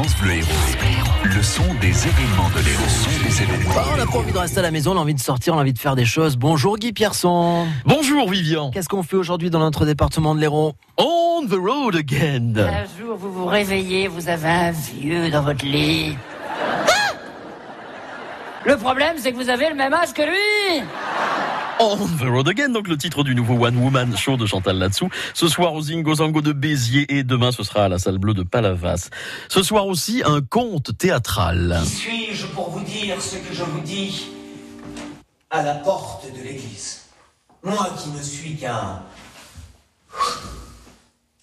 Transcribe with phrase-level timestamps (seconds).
[0.00, 0.46] France Bleu Héros.
[1.24, 2.82] Le son des événements de l'Héros.
[2.82, 3.74] Le son des événements.
[3.74, 5.52] Bah, on n'a pas envie de rester à la maison, on a envie de sortir,
[5.54, 6.38] on a envie de faire des choses.
[6.38, 7.66] Bonjour Guy Pierson.
[7.84, 8.70] Bonjour Vivian.
[8.70, 12.54] Qu'est-ce qu'on fait aujourd'hui dans notre département de l'Hérault On the road again.
[12.56, 16.16] Un jour, vous vous réveillez, vous avez un vieux dans votre lit.
[16.48, 16.86] Ah
[18.64, 20.82] le problème, c'est que vous avez le même âge que lui.
[21.82, 25.08] On the road again, donc le titre du nouveau One Woman Show de Chantal Latsou.
[25.32, 28.34] Ce soir au Zingo Zango de Béziers et demain ce sera à la salle bleue
[28.34, 29.08] de Palavas.
[29.48, 31.80] Ce soir aussi un conte théâtral.
[35.50, 37.00] À la porte de l'église?
[37.62, 39.00] Moi qui ne suis qu'un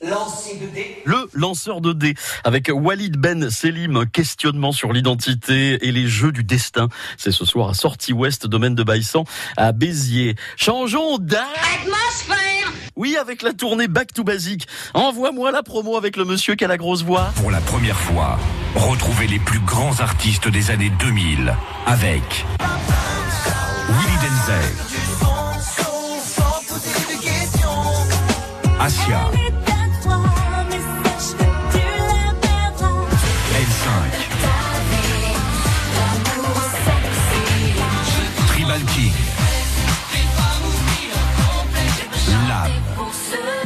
[0.01, 1.01] lancer de dés.
[1.05, 6.43] Le lanceur de dés avec Walid Ben Selim, questionnement sur l'identité et les jeux du
[6.43, 6.87] destin.
[7.17, 9.23] C'est ce soir à Sortie Ouest, domaine de Baïsan,
[9.55, 10.35] à Béziers.
[10.55, 14.67] Changeons d'atmosphère Oui, avec la tournée Back to Basic.
[14.93, 17.31] Envoie-moi la promo avec le monsieur qui a la grosse voix.
[17.37, 18.37] Pour la première fois,
[18.75, 22.45] retrouvez les plus grands artistes des années 2000 avec
[23.89, 24.73] Willy Denzel,
[28.79, 29.31] Asia,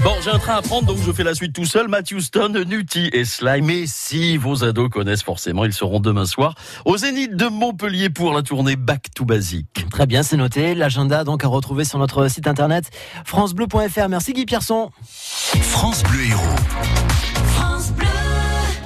[0.04, 1.88] Bon, j'ai un train à prendre, donc je fais la suite tout seul.
[1.88, 3.62] Matthew Stone, Nutty et Sly.
[3.62, 8.34] Mais si vos ados connaissent forcément, ils seront demain soir au Zénith de Montpellier pour
[8.34, 9.68] la tournée Back to Basic.
[9.92, 10.74] Très bien, c'est noté.
[10.74, 12.90] L'agenda donc à retrouver sur notre site internet
[13.26, 14.10] francebleu.fr.
[14.10, 14.90] Merci Guy Pierson.
[15.04, 16.61] France Bleu Héros.